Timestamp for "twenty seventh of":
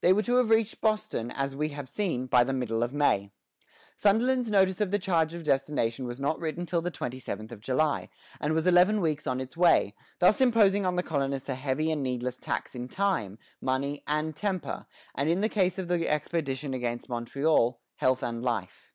6.90-7.60